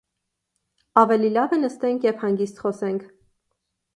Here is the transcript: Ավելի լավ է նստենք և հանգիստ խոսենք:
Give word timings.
Ավելի 1.01 1.29
լավ 1.35 1.53
է 1.57 1.59
նստենք 1.65 2.09
և 2.09 2.19
հանգիստ 2.25 2.61
խոսենք: 2.65 3.07